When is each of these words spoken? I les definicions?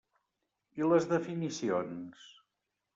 I 0.81 0.87
les 0.93 1.07
definicions? 1.13 2.29